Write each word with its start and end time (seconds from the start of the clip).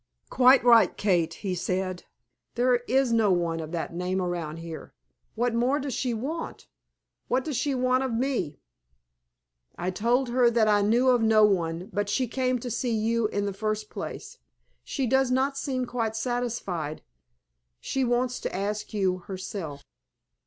"Quite 0.31 0.63
right, 0.63 0.97
Kate," 0.97 1.31
he 1.31 1.53
said. 1.53 2.05
"There 2.55 2.77
is 2.87 3.13
no 3.13 3.31
one 3.31 3.59
of 3.59 3.71
that 3.73 3.93
name 3.93 4.19
around 4.19 4.57
here. 4.57 4.95
What 5.35 5.53
more 5.53 5.77
does 5.79 5.93
she 5.93 6.11
want? 6.11 6.65
What 7.27 7.43
does 7.45 7.55
she 7.55 7.75
want 7.75 8.01
of 8.03 8.11
me?" 8.11 8.57
"I 9.77 9.91
told 9.91 10.29
her 10.29 10.49
that 10.49 10.67
I 10.67 10.81
knew 10.81 11.09
of 11.09 11.21
no 11.21 11.45
one, 11.45 11.91
but 11.93 12.09
she 12.09 12.27
came 12.27 12.57
to 12.61 12.71
see 12.71 12.95
you 12.95 13.27
in 13.27 13.45
the 13.45 13.53
first 13.53 13.91
place. 13.91 14.39
She 14.83 15.05
does 15.05 15.29
not 15.29 15.55
seem 15.55 15.85
quite 15.85 16.15
satisfied. 16.15 17.03
She 17.79 18.03
wants 18.03 18.39
to 18.39 18.55
ask 18.55 18.95
you 18.95 19.19
herself." 19.27 19.83